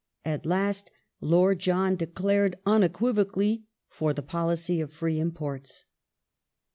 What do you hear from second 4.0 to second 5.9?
the policy of free imports.